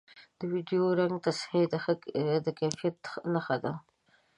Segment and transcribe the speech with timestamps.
[0.39, 1.65] د ویډیو رنګ تصحیح
[2.45, 2.99] د کیفیت
[3.33, 3.73] نښه ده